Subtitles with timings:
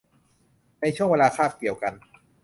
[0.81, 1.93] ในช่วงเวลาคาบเกี่ยวกัน